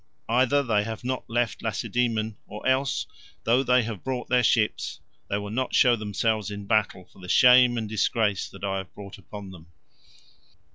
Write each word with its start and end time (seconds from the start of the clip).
Either 0.27 0.63
they 0.63 0.83
have 0.83 1.03
not 1.03 1.23
left 1.29 1.61
Lacedaemon, 1.61 2.35
or 2.47 2.65
else, 2.67 3.05
though 3.43 3.61
they 3.61 3.83
have 3.83 4.03
brought 4.03 4.27
their 4.29 4.41
ships, 4.41 4.99
they 5.29 5.37
will 5.37 5.51
not 5.51 5.75
show 5.75 5.95
themselves 5.95 6.49
in 6.49 6.65
battle 6.65 7.05
for 7.13 7.21
the 7.21 7.29
shame 7.29 7.77
and 7.77 7.87
disgrace 7.87 8.49
that 8.49 8.63
I 8.63 8.77
have 8.79 8.95
brought 8.95 9.19
upon 9.19 9.51
them." 9.51 9.67